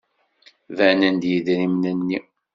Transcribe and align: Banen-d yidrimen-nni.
Banen-d 0.77 1.23
yidrimen-nni. 1.31 2.19